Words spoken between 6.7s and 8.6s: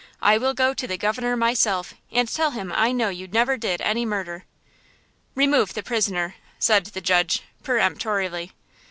the judge, peremptorily.